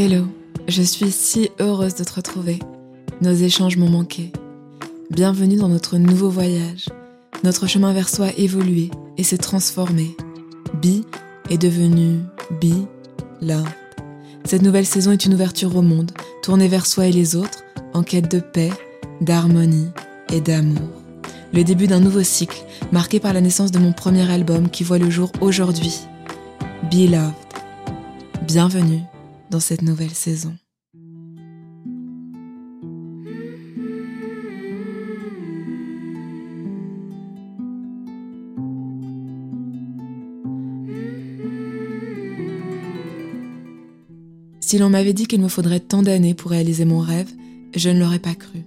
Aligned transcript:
Hello, 0.00 0.26
je 0.68 0.80
suis 0.80 1.10
si 1.10 1.50
heureuse 1.58 1.96
de 1.96 2.04
te 2.04 2.14
retrouver. 2.14 2.60
Nos 3.20 3.32
échanges 3.32 3.76
m'ont 3.76 3.90
manqué. 3.90 4.30
Bienvenue 5.10 5.56
dans 5.56 5.68
notre 5.68 5.98
nouveau 5.98 6.30
voyage. 6.30 6.86
Notre 7.42 7.66
chemin 7.66 7.92
vers 7.92 8.08
soi 8.08 8.26
a 8.26 8.32
évolué 8.36 8.92
et 9.16 9.24
s'est 9.24 9.38
transformé. 9.38 10.16
Bi 10.80 11.04
est 11.50 11.58
devenu 11.58 12.20
Bi 12.60 12.86
Love. 13.42 13.66
Cette 14.44 14.62
nouvelle 14.62 14.86
saison 14.86 15.10
est 15.10 15.26
une 15.26 15.34
ouverture 15.34 15.74
au 15.74 15.82
monde, 15.82 16.12
tournée 16.44 16.68
vers 16.68 16.86
soi 16.86 17.08
et 17.08 17.12
les 17.12 17.34
autres, 17.34 17.64
en 17.92 18.04
quête 18.04 18.30
de 18.30 18.38
paix, 18.38 18.70
d'harmonie 19.20 19.88
et 20.32 20.40
d'amour. 20.40 20.88
Le 21.52 21.64
début 21.64 21.88
d'un 21.88 21.98
nouveau 21.98 22.22
cycle, 22.22 22.64
marqué 22.92 23.18
par 23.18 23.32
la 23.32 23.40
naissance 23.40 23.72
de 23.72 23.80
mon 23.80 23.92
premier 23.92 24.30
album 24.30 24.70
qui 24.70 24.84
voit 24.84 24.98
le 24.98 25.10
jour 25.10 25.32
aujourd'hui. 25.40 25.98
Be 26.88 27.10
Loved. 27.10 27.34
Bienvenue 28.46 29.02
dans 29.50 29.60
cette 29.60 29.82
nouvelle 29.82 30.14
saison. 30.14 30.54
Si 44.60 44.76
l'on 44.76 44.90
m'avait 44.90 45.14
dit 45.14 45.26
qu'il 45.26 45.40
me 45.40 45.48
faudrait 45.48 45.80
tant 45.80 46.02
d'années 46.02 46.34
pour 46.34 46.50
réaliser 46.50 46.84
mon 46.84 47.00
rêve, 47.00 47.30
je 47.74 47.88
ne 47.88 48.00
l'aurais 48.00 48.18
pas 48.18 48.34
cru. 48.34 48.66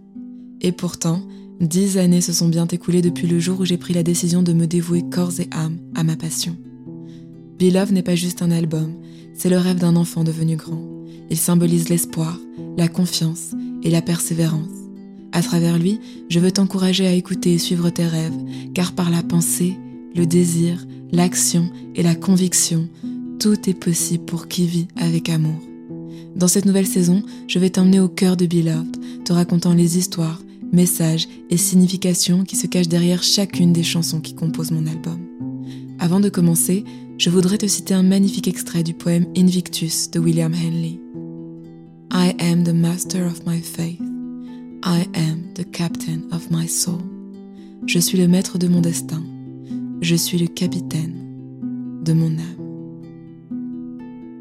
Et 0.60 0.72
pourtant, 0.72 1.22
dix 1.60 2.00
années 2.00 2.22
se 2.22 2.34
sont 2.34 2.48
bien 2.48 2.66
écoulées 2.66 3.04
depuis 3.04 3.28
le 3.28 3.40
jour 3.40 3.60
où 3.60 3.66
j'ai 3.66 3.78
pris 3.78 3.94
la 3.94 4.02
décision 4.02 4.42
de 4.42 4.52
me 4.52 4.66
dévouer 4.66 5.04
corps 5.04 5.40
et 5.40 5.48
âme 5.52 5.78
à 5.94 6.04
ma 6.04 6.16
passion. 6.16 6.58
Love 7.70 7.94
n'est 7.94 8.02
pas 8.02 8.16
juste 8.16 8.42
un 8.42 8.50
album, 8.50 8.96
c'est 9.34 9.50
le 9.50 9.58
rêve 9.58 9.78
d'un 9.78 9.96
enfant 9.96 10.24
devenu 10.24 10.56
grand. 10.56 10.82
Il 11.30 11.38
symbolise 11.38 11.90
l'espoir, 11.90 12.40
la 12.78 12.88
confiance 12.88 13.52
et 13.84 13.90
la 13.90 14.02
persévérance. 14.02 14.68
À 15.32 15.42
travers 15.42 15.80
lui, 15.80 16.00
je 16.30 16.40
veux 16.40 16.52
t'encourager 16.52 17.08
à 17.08 17.14
écouter 17.14 17.54
et 17.54 17.58
suivre 17.58 17.90
tes 17.90 18.06
rêves, 18.06 18.38
car 18.74 18.92
par 18.94 19.10
la 19.10 19.24
pensée, 19.24 19.78
le 20.16 20.26
désir, 20.26 20.86
l'action 21.12 21.70
et 21.96 22.04
la 22.04 22.16
conviction, 22.16 22.88
tout 23.40 23.70
est 23.70 23.80
possible 23.80 24.26
pour 24.26 24.48
qui 24.48 24.66
vit 24.66 24.88
avec 24.98 25.30
amour. 25.30 25.60
Dans 26.36 26.48
cette 26.48 26.66
nouvelle 26.66 26.88
saison, 26.88 27.24
je 27.48 27.60
vais 27.60 27.70
t'emmener 27.70 28.00
au 28.00 28.08
cœur 28.10 28.38
de 28.38 28.46
Beloved, 28.46 29.24
te 29.24 29.34
racontant 29.34 29.74
les 29.74 29.98
histoires, 29.98 30.42
messages 30.72 31.28
et 31.50 31.58
significations 31.58 32.44
qui 32.44 32.56
se 32.56 32.68
cachent 32.68 32.88
derrière 32.88 33.24
chacune 33.24 33.74
des 33.74 33.84
chansons 33.84 34.22
qui 34.22 34.36
composent 34.36 34.72
mon 34.72 34.88
album. 34.88 35.20
Avant 36.00 36.20
de 36.20 36.30
commencer, 36.30 36.84
je 37.22 37.30
voudrais 37.30 37.60
te 37.60 37.68
citer 37.68 37.94
un 37.94 38.02
magnifique 38.02 38.48
extrait 38.48 38.82
du 38.82 38.96
poème 38.96 39.28
Invictus 39.38 40.10
de 40.10 40.20
William 40.20 40.52
Henley. 40.56 41.00
I 42.12 42.34
am 42.40 42.64
the 42.64 42.74
master 42.74 43.28
of 43.28 43.46
my 43.46 43.62
faith. 43.62 44.02
I 44.84 45.06
am 45.14 45.54
the 45.54 45.64
captain 45.72 46.22
of 46.32 46.50
my 46.50 46.68
soul. 46.68 47.00
Je 47.86 48.00
suis 48.00 48.18
le 48.18 48.28
maître 48.28 48.58
de 48.58 48.68
mon 48.68 48.82
destin. 48.82 49.22
Je 50.02 50.16
suis 50.16 50.40
le 50.40 50.48
capitaine 50.48 51.14
de 52.04 52.14
mon 52.14 52.32
âme. 52.40 52.58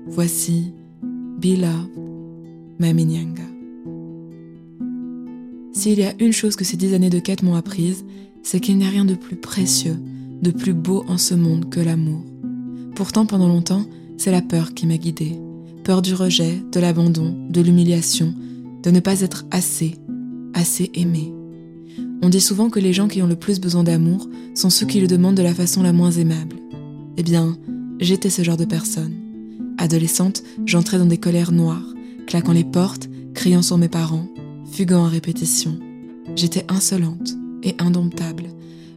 Voici 0.06 0.72
Beloved 1.38 1.90
Mami 2.78 3.04
Nyanga. 3.04 3.42
S'il 5.74 5.98
y 5.98 6.04
a 6.04 6.14
une 6.18 6.32
chose 6.32 6.56
que 6.56 6.64
ces 6.64 6.78
dix 6.78 6.94
années 6.94 7.10
de 7.10 7.18
quête 7.18 7.42
m'ont 7.42 7.56
apprise, 7.56 8.06
c'est 8.42 8.58
qu'il 8.58 8.78
n'y 8.78 8.86
a 8.86 8.90
rien 8.90 9.04
de 9.04 9.16
plus 9.16 9.36
précieux, 9.36 9.98
de 10.40 10.50
plus 10.50 10.72
beau 10.72 11.04
en 11.08 11.18
ce 11.18 11.34
monde 11.34 11.68
que 11.68 11.80
l'amour. 11.80 12.24
Pourtant, 12.94 13.26
pendant 13.26 13.48
longtemps, 13.48 13.84
c'est 14.16 14.32
la 14.32 14.42
peur 14.42 14.74
qui 14.74 14.86
m'a 14.86 14.98
guidée. 14.98 15.38
Peur 15.84 16.02
du 16.02 16.14
rejet, 16.14 16.62
de 16.72 16.80
l'abandon, 16.80 17.34
de 17.48 17.60
l'humiliation, 17.60 18.34
de 18.82 18.90
ne 18.90 19.00
pas 19.00 19.20
être 19.20 19.46
assez, 19.50 19.96
assez 20.54 20.90
aimé. 20.94 21.32
On 22.22 22.28
dit 22.28 22.40
souvent 22.40 22.68
que 22.68 22.80
les 22.80 22.92
gens 22.92 23.08
qui 23.08 23.22
ont 23.22 23.26
le 23.26 23.36
plus 23.36 23.60
besoin 23.60 23.82
d'amour 23.82 24.28
sont 24.54 24.70
ceux 24.70 24.86
qui 24.86 25.00
le 25.00 25.06
demandent 25.06 25.36
de 25.36 25.42
la 25.42 25.54
façon 25.54 25.82
la 25.82 25.92
moins 25.92 26.10
aimable. 26.10 26.56
Eh 27.16 27.22
bien, 27.22 27.56
j'étais 27.98 28.30
ce 28.30 28.42
genre 28.42 28.58
de 28.58 28.66
personne. 28.66 29.14
Adolescente, 29.78 30.42
j'entrais 30.66 30.98
dans 30.98 31.06
des 31.06 31.18
colères 31.18 31.52
noires, 31.52 31.94
claquant 32.26 32.52
les 32.52 32.64
portes, 32.64 33.08
criant 33.34 33.62
sur 33.62 33.78
mes 33.78 33.88
parents, 33.88 34.28
fuguant 34.70 35.06
à 35.06 35.08
répétition. 35.08 35.78
J'étais 36.36 36.66
insolente 36.68 37.34
et 37.62 37.74
indomptable. 37.78 38.48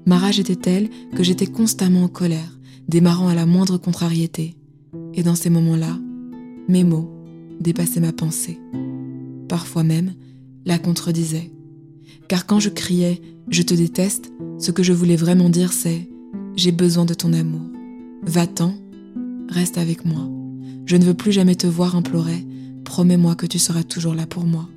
Ma 0.06 0.18
rage 0.18 0.40
était 0.40 0.56
telle 0.56 0.90
que 1.16 1.24
j'étais 1.24 1.48
constamment 1.48 2.04
en 2.04 2.08
colère, 2.08 2.60
démarrant 2.88 3.30
à 3.30 3.36
la 3.36 3.46
moindre 3.46 3.78
contrariété. 3.78 4.56
Et 5.14 5.24
dans 5.24 5.36
ces 5.36 5.50
moments-là, 5.50 5.98
mes 6.68 6.84
mots 6.84 7.10
dépassaient 7.60 8.00
ma 8.00 8.12
pensée. 8.12 8.60
Parfois 9.48 9.84
même, 9.84 10.14
la 10.66 10.80
contredisaient. 10.80 11.52
Car 12.28 12.46
quand 12.46 12.60
je 12.60 12.70
criais⁇ 12.70 13.22
Je 13.50 13.62
te 13.62 13.74
déteste⁇ 13.74 14.32
ce 14.60 14.72
que 14.72 14.84
je 14.84 14.94
voulais 14.94 15.16
vraiment 15.16 15.50
dire 15.50 15.74
c'est⁇ 15.74 15.90
J'ai 16.56 16.72
besoin 16.72 17.06
de 17.06 17.14
ton 17.14 17.34
amour. 17.34 17.62
Va-t'en, 18.24 18.74
reste 19.50 19.78
avec 19.78 20.06
moi. 20.06 20.30
Je 20.86 20.98
ne 20.98 21.06
veux 21.06 21.14
plus 21.14 21.32
jamais 21.32 21.56
te 21.56 21.68
voir 21.68 21.96
implorer, 21.96 22.46
promets-moi 22.84 23.36
que 23.36 23.46
tu 23.46 23.60
seras 23.60 23.84
toujours 23.84 24.16
là 24.16 24.26
pour 24.26 24.46
moi. 24.46 24.68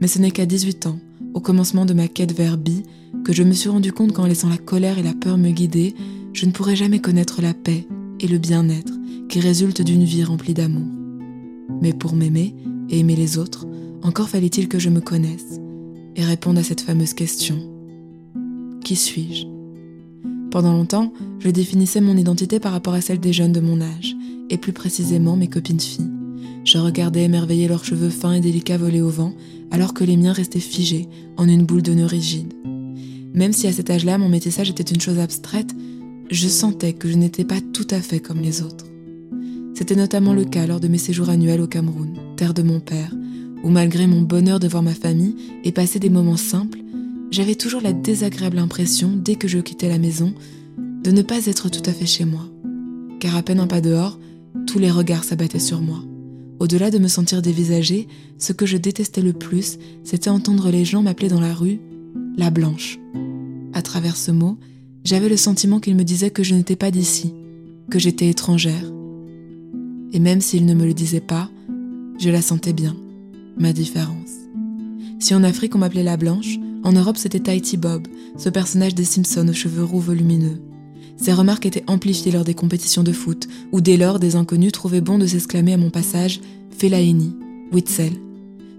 Mais 0.00 0.06
ce 0.06 0.18
n'est 0.18 0.30
qu'à 0.30 0.46
18 0.46 0.86
ans, 0.86 0.98
au 1.34 1.40
commencement 1.40 1.84
de 1.84 1.92
ma 1.92 2.08
quête 2.08 2.32
vers 2.32 2.56
Bi, 2.56 2.84
que 3.24 3.32
je 3.32 3.42
me 3.42 3.52
suis 3.52 3.68
rendu 3.68 3.92
compte 3.92 4.12
qu'en 4.12 4.26
laissant 4.26 4.48
la 4.48 4.56
colère 4.56 4.98
et 4.98 5.02
la 5.02 5.12
peur 5.12 5.36
me 5.36 5.50
guider, 5.50 5.94
je 6.32 6.46
ne 6.46 6.52
pourrais 6.52 6.76
jamais 6.76 7.00
connaître 7.00 7.42
la 7.42 7.54
paix 7.54 7.86
et 8.20 8.28
le 8.28 8.38
bien-être 8.38 8.92
qui 9.28 9.40
résultent 9.40 9.82
d'une 9.82 10.04
vie 10.04 10.24
remplie 10.24 10.54
d'amour. 10.54 10.86
Mais 11.82 11.92
pour 11.92 12.14
m'aimer 12.14 12.54
et 12.88 13.00
aimer 13.00 13.16
les 13.16 13.38
autres, 13.38 13.66
encore 14.02 14.28
fallait-il 14.28 14.68
que 14.68 14.78
je 14.78 14.90
me 14.90 15.00
connaisse 15.00 15.60
et 16.16 16.24
réponde 16.24 16.58
à 16.58 16.62
cette 16.62 16.80
fameuse 16.80 17.14
question. 17.14 17.56
Qui 18.84 18.96
suis-je? 18.96 19.46
Pendant 20.50 20.72
longtemps, 20.72 21.12
je 21.40 21.50
définissais 21.50 22.00
mon 22.00 22.16
identité 22.16 22.60
par 22.60 22.72
rapport 22.72 22.94
à 22.94 23.00
celle 23.00 23.18
des 23.18 23.32
jeunes 23.32 23.52
de 23.52 23.60
mon 23.60 23.80
âge, 23.80 24.14
et 24.50 24.58
plus 24.58 24.72
précisément 24.72 25.36
mes 25.36 25.48
copines 25.48 25.80
filles. 25.80 26.13
Je 26.64 26.78
regardais 26.78 27.24
émerveiller 27.24 27.68
leurs 27.68 27.84
cheveux 27.84 28.08
fins 28.08 28.32
et 28.32 28.40
délicats 28.40 28.78
voler 28.78 29.02
au 29.02 29.10
vent, 29.10 29.34
alors 29.70 29.92
que 29.92 30.02
les 30.02 30.16
miens 30.16 30.32
restaient 30.32 30.60
figés 30.60 31.08
en 31.36 31.46
une 31.46 31.66
boule 31.66 31.82
de 31.82 31.92
nœuds 31.92 32.06
rigide. 32.06 32.54
Même 33.34 33.52
si 33.52 33.66
à 33.66 33.72
cet 33.72 33.90
âge-là 33.90 34.16
mon 34.16 34.28
métissage 34.28 34.70
était 34.70 34.82
une 34.82 35.00
chose 35.00 35.18
abstraite, 35.18 35.74
je 36.30 36.48
sentais 36.48 36.94
que 36.94 37.08
je 37.08 37.16
n'étais 37.16 37.44
pas 37.44 37.60
tout 37.60 37.86
à 37.90 38.00
fait 38.00 38.20
comme 38.20 38.40
les 38.40 38.62
autres. 38.62 38.86
C'était 39.74 39.96
notamment 39.96 40.32
le 40.32 40.44
cas 40.44 40.66
lors 40.66 40.80
de 40.80 40.88
mes 40.88 40.98
séjours 40.98 41.28
annuels 41.28 41.60
au 41.60 41.66
Cameroun, 41.66 42.14
terre 42.36 42.54
de 42.54 42.62
mon 42.62 42.80
père, 42.80 43.12
où 43.62 43.68
malgré 43.68 44.06
mon 44.06 44.22
bonheur 44.22 44.60
de 44.60 44.68
voir 44.68 44.82
ma 44.82 44.94
famille 44.94 45.36
et 45.64 45.72
passer 45.72 45.98
des 45.98 46.10
moments 46.10 46.36
simples, 46.36 46.78
j'avais 47.30 47.56
toujours 47.56 47.82
la 47.82 47.92
désagréable 47.92 48.58
impression, 48.58 49.10
dès 49.14 49.34
que 49.34 49.48
je 49.48 49.58
quittais 49.58 49.88
la 49.88 49.98
maison, 49.98 50.32
de 51.02 51.10
ne 51.10 51.22
pas 51.22 51.46
être 51.46 51.68
tout 51.68 51.82
à 51.84 51.92
fait 51.92 52.06
chez 52.06 52.24
moi. 52.24 52.48
Car 53.20 53.36
à 53.36 53.42
peine 53.42 53.60
un 53.60 53.66
pas 53.66 53.80
dehors, 53.80 54.18
tous 54.66 54.78
les 54.78 54.90
regards 54.90 55.24
s'abattaient 55.24 55.58
sur 55.58 55.80
moi. 55.80 55.98
Au-delà 56.60 56.90
de 56.90 56.98
me 56.98 57.08
sentir 57.08 57.42
dévisagée, 57.42 58.08
ce 58.38 58.52
que 58.52 58.66
je 58.66 58.76
détestais 58.76 59.22
le 59.22 59.32
plus, 59.32 59.78
c'était 60.04 60.30
entendre 60.30 60.70
les 60.70 60.84
gens 60.84 61.02
m'appeler 61.02 61.28
dans 61.28 61.40
la 61.40 61.54
rue 61.54 61.80
la 62.36 62.50
blanche. 62.50 62.98
À 63.72 63.82
travers 63.82 64.16
ce 64.16 64.30
mot, 64.30 64.58
j'avais 65.04 65.28
le 65.28 65.36
sentiment 65.36 65.80
qu'il 65.80 65.94
me 65.94 66.04
disait 66.04 66.30
que 66.30 66.42
je 66.42 66.54
n'étais 66.54 66.76
pas 66.76 66.90
d'ici, 66.90 67.34
que 67.90 67.98
j'étais 67.98 68.28
étrangère. 68.28 68.90
Et 70.12 70.18
même 70.18 70.40
s'il 70.40 70.66
ne 70.66 70.74
me 70.74 70.86
le 70.86 70.94
disait 70.94 71.20
pas, 71.20 71.50
je 72.18 72.30
la 72.30 72.42
sentais 72.42 72.72
bien, 72.72 72.96
ma 73.58 73.72
différence. 73.72 74.30
Si 75.18 75.34
en 75.34 75.44
Afrique 75.44 75.74
on 75.74 75.78
m'appelait 75.78 76.02
la 76.02 76.16
blanche, 76.16 76.58
en 76.82 76.92
Europe 76.92 77.16
c'était 77.16 77.40
Tahiti 77.40 77.76
Bob, 77.76 78.06
ce 78.36 78.48
personnage 78.48 78.94
des 78.94 79.04
Simpsons 79.04 79.48
aux 79.48 79.54
cheveux 79.54 79.84
roux 79.84 80.00
volumineux. 80.00 80.60
Ses 81.16 81.32
remarques 81.32 81.66
étaient 81.66 81.84
amplifiées 81.86 82.32
lors 82.32 82.44
des 82.44 82.54
compétitions 82.54 83.02
de 83.02 83.12
foot, 83.12 83.48
où 83.72 83.80
dès 83.80 83.96
lors 83.96 84.18
des 84.18 84.36
inconnus 84.36 84.72
trouvaient 84.72 85.00
bon 85.00 85.18
de 85.18 85.26
s'exclamer 85.26 85.72
à 85.72 85.78
mon 85.78 85.90
passage 85.90 86.40
Fellaini, 86.76 87.34
Witzel. 87.72 88.12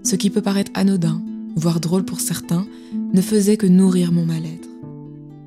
Ce 0.04 0.16
qui 0.16 0.30
peut 0.30 0.42
paraître 0.42 0.70
anodin, 0.74 1.22
voire 1.56 1.80
drôle 1.80 2.04
pour 2.04 2.20
certains, 2.20 2.66
ne 3.12 3.20
faisait 3.20 3.56
que 3.56 3.66
nourrir 3.66 4.12
mon 4.12 4.24
mal-être. 4.24 4.68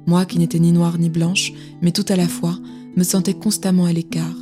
Moi 0.08 0.26
qui 0.26 0.40
n'étais 0.40 0.60
ni 0.60 0.72
noire 0.72 0.98
ni 0.98 1.10
blanche, 1.10 1.54
mais 1.82 1.92
tout 1.92 2.06
à 2.10 2.16
la 2.16 2.28
fois, 2.28 2.58
me 2.96 3.04
sentais 3.04 3.36
constamment 3.36 3.86
à 3.86 3.94
l'écart. 3.94 4.36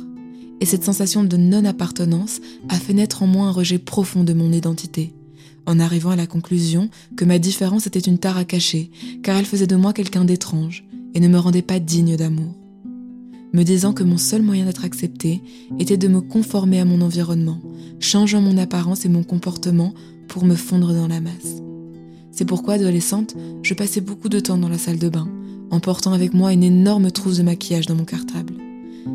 Et 0.60 0.66
cette 0.66 0.84
sensation 0.84 1.22
de 1.22 1.36
non-appartenance 1.36 2.40
a 2.68 2.76
fait 2.76 2.94
naître 2.94 3.22
en 3.22 3.26
moi 3.26 3.46
un 3.46 3.52
rejet 3.52 3.78
profond 3.78 4.24
de 4.24 4.32
mon 4.32 4.50
identité, 4.50 5.12
en 5.66 5.78
arrivant 5.78 6.10
à 6.10 6.16
la 6.16 6.26
conclusion 6.26 6.88
que 7.16 7.26
ma 7.26 7.38
différence 7.38 7.86
était 7.86 8.00
une 8.00 8.18
tare 8.18 8.38
à 8.38 8.44
cacher, 8.44 8.90
car 9.22 9.36
elle 9.36 9.44
faisait 9.44 9.66
de 9.66 9.76
moi 9.76 9.92
quelqu'un 9.92 10.24
d'étrange 10.24 10.87
et 11.18 11.20
ne 11.20 11.26
me 11.26 11.38
rendait 11.40 11.62
pas 11.62 11.80
digne 11.80 12.16
d'amour. 12.16 12.54
Me 13.52 13.64
disant 13.64 13.92
que 13.92 14.04
mon 14.04 14.18
seul 14.18 14.40
moyen 14.40 14.66
d'être 14.66 14.84
accepté 14.84 15.42
était 15.80 15.96
de 15.96 16.06
me 16.06 16.20
conformer 16.20 16.78
à 16.78 16.84
mon 16.84 17.00
environnement, 17.00 17.58
changeant 17.98 18.40
mon 18.40 18.56
apparence 18.56 19.04
et 19.04 19.08
mon 19.08 19.24
comportement 19.24 19.94
pour 20.28 20.44
me 20.44 20.54
fondre 20.54 20.94
dans 20.94 21.08
la 21.08 21.20
masse. 21.20 21.56
C'est 22.30 22.44
pourquoi, 22.44 22.74
adolescente, 22.74 23.34
je 23.64 23.74
passais 23.74 24.00
beaucoup 24.00 24.28
de 24.28 24.38
temps 24.38 24.58
dans 24.58 24.68
la 24.68 24.78
salle 24.78 25.00
de 25.00 25.08
bain, 25.08 25.28
en 25.72 25.80
portant 25.80 26.12
avec 26.12 26.34
moi 26.34 26.52
une 26.52 26.62
énorme 26.62 27.10
trousse 27.10 27.38
de 27.38 27.42
maquillage 27.42 27.86
dans 27.86 27.96
mon 27.96 28.04
cartable. 28.04 28.54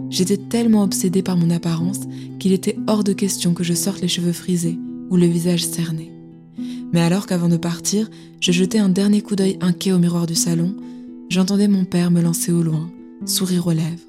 j'étais 0.10 0.36
tellement 0.36 0.84
obsédée 0.84 1.24
par 1.24 1.38
mon 1.38 1.52
apparence 1.52 2.02
qu'il 2.38 2.52
était 2.52 2.76
hors 2.86 3.06
de 3.06 3.14
question 3.14 3.54
que 3.54 3.64
je 3.64 3.74
sorte 3.74 4.02
les 4.02 4.10
cheveux 4.10 4.34
frisés 4.34 4.78
ou 5.10 5.16
le 5.16 5.28
visage 5.28 5.66
cerné. 5.66 6.12
Mais 6.92 7.00
alors 7.00 7.28
qu'avant 7.28 7.48
de 7.48 7.56
partir, 7.56 8.10
je 8.42 8.52
jetais 8.52 8.80
un 8.80 8.90
dernier 8.90 9.22
coup 9.22 9.38
d'œil 9.38 9.58
inquiet 9.62 9.94
au 9.94 10.00
miroir 10.00 10.28
du 10.28 10.36
salon, 10.36 10.76
j'entendais 11.34 11.68
mon 11.68 11.84
père 11.84 12.12
me 12.12 12.22
lancer 12.22 12.52
au 12.52 12.62
loin, 12.62 12.92
sourire 13.26 13.66
aux 13.66 13.72
lèvres. 13.72 14.08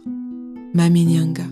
Mami 0.75 1.07
Nyanga. 1.07 1.47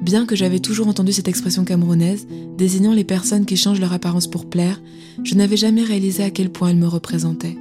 Bien 0.00 0.26
que 0.26 0.36
j'avais 0.36 0.60
toujours 0.60 0.86
entendu 0.86 1.12
cette 1.12 1.26
expression 1.26 1.64
camerounaise, 1.64 2.28
désignant 2.56 2.92
les 2.92 3.02
personnes 3.02 3.46
qui 3.46 3.56
changent 3.56 3.80
leur 3.80 3.92
apparence 3.92 4.28
pour 4.28 4.48
plaire, 4.48 4.80
je 5.24 5.34
n'avais 5.34 5.56
jamais 5.56 5.82
réalisé 5.82 6.22
à 6.22 6.30
quel 6.30 6.50
point 6.50 6.68
elle 6.68 6.76
me 6.76 6.86
représentait. 6.86 7.58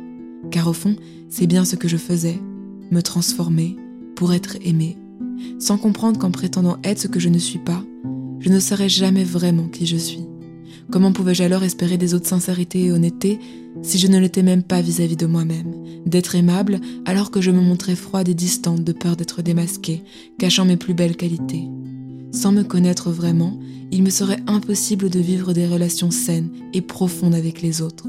Car 0.51 0.67
au 0.67 0.73
fond, 0.73 0.95
c'est 1.29 1.47
bien 1.47 1.65
ce 1.65 1.75
que 1.75 1.87
je 1.87 1.97
faisais, 1.97 2.39
me 2.91 3.01
transformer 3.01 3.75
pour 4.15 4.31
être 4.31 4.57
aimé, 4.63 4.95
sans 5.57 5.79
comprendre 5.79 6.19
qu'en 6.19 6.29
prétendant 6.29 6.77
être 6.83 6.99
ce 6.99 7.07
que 7.07 7.19
je 7.19 7.29
ne 7.29 7.39
suis 7.39 7.59
pas, 7.59 7.83
je 8.39 8.49
ne 8.49 8.59
serais 8.59 8.89
jamais 8.89 9.23
vraiment 9.23 9.67
qui 9.67 9.87
je 9.87 9.97
suis. 9.97 10.27
Comment 10.91 11.11
pouvais-je 11.11 11.43
alors 11.43 11.63
espérer 11.63 11.97
des 11.97 12.13
autres 12.13 12.27
sincérité 12.27 12.85
et 12.85 12.91
honnêteté 12.91 13.39
si 13.81 13.97
je 13.97 14.07
ne 14.07 14.19
l'étais 14.19 14.43
même 14.43 14.63
pas 14.63 14.81
vis-à-vis 14.81 15.15
de 15.15 15.25
moi-même 15.25 15.73
D'être 16.05 16.35
aimable 16.35 16.79
alors 17.05 17.31
que 17.31 17.41
je 17.41 17.51
me 17.51 17.61
montrais 17.61 17.95
froide 17.95 18.29
et 18.29 18.33
distante 18.33 18.83
de 18.83 18.91
peur 18.93 19.15
d'être 19.15 19.41
démasquée, 19.41 20.03
cachant 20.37 20.65
mes 20.65 20.77
plus 20.77 20.93
belles 20.93 21.17
qualités. 21.17 21.67
Sans 22.31 22.51
me 22.51 22.63
connaître 22.63 23.11
vraiment, 23.11 23.59
il 23.91 24.03
me 24.03 24.09
serait 24.09 24.39
impossible 24.47 25.09
de 25.09 25.19
vivre 25.19 25.53
des 25.53 25.67
relations 25.67 26.11
saines 26.11 26.49
et 26.73 26.81
profondes 26.81 27.35
avec 27.35 27.61
les 27.61 27.81
autres. 27.81 28.07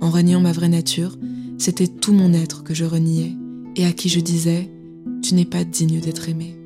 En 0.00 0.10
reniant 0.10 0.40
ma 0.40 0.52
vraie 0.52 0.68
nature, 0.68 1.18
c'était 1.58 1.88
tout 1.88 2.12
mon 2.12 2.32
être 2.32 2.62
que 2.62 2.74
je 2.74 2.84
reniais 2.84 3.36
et 3.76 3.84
à 3.84 3.92
qui 3.92 4.08
je 4.08 4.20
disais⁇ 4.20 4.68
Tu 5.20 5.34
n'es 5.34 5.44
pas 5.44 5.64
digne 5.64 6.00
d'être 6.00 6.28
aimé⁇ 6.28 6.54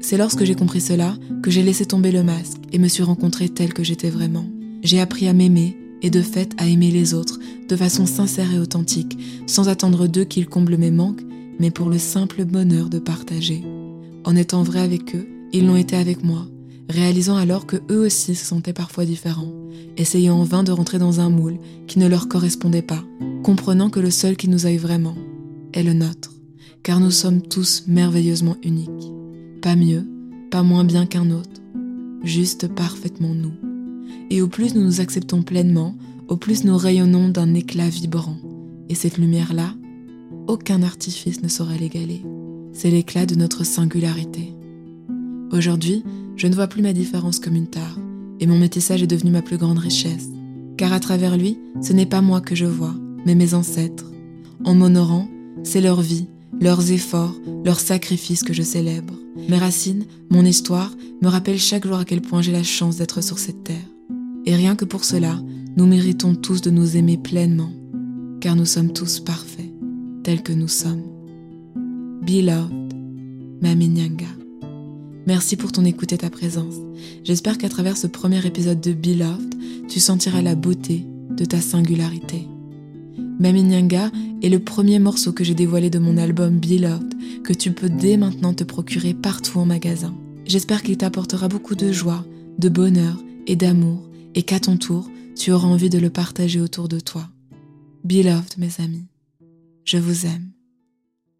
c'est 0.00 0.16
lorsque 0.16 0.44
j'ai 0.44 0.54
compris 0.54 0.80
cela 0.80 1.14
que 1.42 1.50
j'ai 1.50 1.62
laissé 1.62 1.84
tomber 1.84 2.10
le 2.10 2.22
masque 2.22 2.58
et 2.72 2.78
me 2.78 2.88
suis 2.88 3.02
rencontrée 3.02 3.48
telle 3.48 3.74
que 3.74 3.84
j'étais 3.84 4.10
vraiment. 4.10 4.46
J'ai 4.82 4.98
appris 4.98 5.28
à 5.28 5.34
m'aimer 5.34 5.76
et 6.02 6.10
de 6.10 6.22
fait 6.22 6.52
à 6.56 6.66
aimer 6.66 6.90
les 6.90 7.12
autres 7.12 7.38
de 7.70 7.76
façon 7.76 8.04
sincère 8.04 8.52
et 8.52 8.58
authentique, 8.58 9.16
sans 9.46 9.68
attendre 9.68 10.08
d'eux 10.08 10.24
qu'ils 10.24 10.48
comblent 10.48 10.76
mes 10.76 10.90
manques, 10.90 11.22
mais 11.60 11.70
pour 11.70 11.88
le 11.88 11.98
simple 11.98 12.44
bonheur 12.44 12.90
de 12.90 12.98
partager. 12.98 13.62
En 14.24 14.34
étant 14.34 14.64
vrai 14.64 14.80
avec 14.80 15.14
eux, 15.14 15.28
ils 15.52 15.66
l'ont 15.66 15.76
été 15.76 15.94
avec 15.94 16.24
moi, 16.24 16.46
réalisant 16.88 17.36
alors 17.36 17.66
que 17.66 17.76
eux 17.88 18.00
aussi 18.00 18.34
se 18.34 18.44
sentaient 18.44 18.72
parfois 18.72 19.04
différents, 19.04 19.52
essayant 19.96 20.40
en 20.40 20.42
vain 20.42 20.64
de 20.64 20.72
rentrer 20.72 20.98
dans 20.98 21.20
un 21.20 21.30
moule 21.30 21.58
qui 21.86 22.00
ne 22.00 22.08
leur 22.08 22.28
correspondait 22.28 22.82
pas, 22.82 23.04
comprenant 23.44 23.88
que 23.88 24.00
le 24.00 24.10
seul 24.10 24.36
qui 24.36 24.48
nous 24.48 24.66
aille 24.66 24.76
vraiment 24.76 25.16
est 25.72 25.84
le 25.84 25.92
nôtre, 25.92 26.32
car 26.82 26.98
nous 26.98 27.12
sommes 27.12 27.40
tous 27.40 27.84
merveilleusement 27.86 28.56
uniques. 28.64 29.12
Pas 29.62 29.76
mieux, 29.76 30.04
pas 30.50 30.64
moins 30.64 30.84
bien 30.84 31.06
qu'un 31.06 31.30
autre, 31.30 31.60
juste 32.24 32.66
parfaitement 32.66 33.34
nous. 33.34 33.54
Et 34.28 34.42
au 34.42 34.48
plus 34.48 34.74
nous 34.74 34.82
nous 34.82 35.00
acceptons 35.00 35.42
pleinement, 35.42 35.94
au 36.30 36.36
plus 36.36 36.64
nous 36.64 36.76
rayonnons 36.76 37.28
d'un 37.28 37.54
éclat 37.54 37.88
vibrant. 37.88 38.36
Et 38.88 38.94
cette 38.94 39.18
lumière-là, 39.18 39.74
aucun 40.46 40.82
artifice 40.82 41.42
ne 41.42 41.48
saurait 41.48 41.76
l'égaler. 41.76 42.22
C'est 42.72 42.90
l'éclat 42.90 43.26
de 43.26 43.34
notre 43.34 43.64
singularité. 43.64 44.54
Aujourd'hui, 45.52 46.04
je 46.36 46.46
ne 46.46 46.54
vois 46.54 46.68
plus 46.68 46.82
ma 46.82 46.92
différence 46.92 47.40
comme 47.40 47.56
une 47.56 47.66
tare, 47.66 47.98
et 48.38 48.46
mon 48.46 48.56
métissage 48.56 49.02
est 49.02 49.08
devenu 49.08 49.32
ma 49.32 49.42
plus 49.42 49.58
grande 49.58 49.80
richesse. 49.80 50.28
Car 50.76 50.92
à 50.92 51.00
travers 51.00 51.36
lui, 51.36 51.58
ce 51.82 51.92
n'est 51.92 52.06
pas 52.06 52.22
moi 52.22 52.40
que 52.40 52.54
je 52.54 52.64
vois, 52.64 52.94
mais 53.26 53.34
mes 53.34 53.52
ancêtres. 53.52 54.06
En 54.64 54.74
m'honorant, 54.74 55.28
c'est 55.64 55.80
leur 55.80 56.00
vie, 56.00 56.28
leurs 56.60 56.92
efforts, 56.92 57.34
leurs 57.64 57.80
sacrifices 57.80 58.44
que 58.44 58.54
je 58.54 58.62
célèbre. 58.62 59.14
Mes 59.48 59.58
racines, 59.58 60.04
mon 60.30 60.44
histoire, 60.44 60.92
me 61.22 61.28
rappellent 61.28 61.58
chaque 61.58 61.86
jour 61.86 61.98
à 61.98 62.04
quel 62.04 62.20
point 62.20 62.40
j'ai 62.40 62.52
la 62.52 62.62
chance 62.62 62.98
d'être 62.98 63.20
sur 63.20 63.40
cette 63.40 63.64
terre. 63.64 63.76
Et 64.46 64.54
rien 64.54 64.76
que 64.76 64.84
pour 64.84 65.04
cela, 65.04 65.40
nous 65.76 65.86
méritons 65.86 66.34
tous 66.34 66.60
de 66.60 66.70
nous 66.70 66.96
aimer 66.96 67.16
pleinement, 67.16 67.70
car 68.40 68.56
nous 68.56 68.64
sommes 68.64 68.92
tous 68.92 69.20
parfaits, 69.20 69.70
tels 70.22 70.42
que 70.42 70.52
nous 70.52 70.68
sommes. 70.68 71.02
Beloved, 72.22 72.94
Mami 73.62 73.88
Nyanga. 73.88 74.26
Merci 75.26 75.56
pour 75.56 75.72
ton 75.72 75.84
écoute 75.84 76.12
et 76.12 76.18
ta 76.18 76.30
présence. 76.30 76.74
J'espère 77.24 77.58
qu'à 77.58 77.68
travers 77.68 77.96
ce 77.96 78.06
premier 78.06 78.44
épisode 78.44 78.80
de 78.80 78.92
Beloved, 78.92 79.54
tu 79.88 80.00
sentiras 80.00 80.42
la 80.42 80.54
beauté 80.54 81.06
de 81.30 81.44
ta 81.44 81.60
singularité. 81.60 82.46
Mami 83.38 83.62
Nyanga 83.62 84.10
est 84.42 84.48
le 84.48 84.58
premier 84.58 84.98
morceau 84.98 85.32
que 85.32 85.44
j'ai 85.44 85.54
dévoilé 85.54 85.88
de 85.88 85.98
mon 85.98 86.16
album 86.16 86.58
Beloved, 86.58 87.14
que 87.44 87.52
tu 87.52 87.72
peux 87.72 87.88
dès 87.88 88.16
maintenant 88.16 88.54
te 88.54 88.64
procurer 88.64 89.14
partout 89.14 89.58
en 89.58 89.66
magasin. 89.66 90.14
J'espère 90.46 90.82
qu'il 90.82 90.96
t'apportera 90.96 91.48
beaucoup 91.48 91.74
de 91.74 91.92
joie, 91.92 92.24
de 92.58 92.68
bonheur 92.68 93.16
et 93.46 93.56
d'amour, 93.56 94.02
et 94.34 94.42
qu'à 94.42 94.60
ton 94.60 94.76
tour, 94.76 95.08
tu 95.36 95.52
auras 95.52 95.68
envie 95.68 95.90
de 95.90 95.98
le 95.98 96.10
partager 96.10 96.60
autour 96.60 96.88
de 96.88 97.00
toi. 97.00 97.28
Beloved, 98.04 98.58
mes 98.58 98.80
amis, 98.80 99.06
je 99.84 99.98
vous 99.98 100.26
aime. 100.26 100.50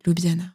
Lubiana. 0.06 0.54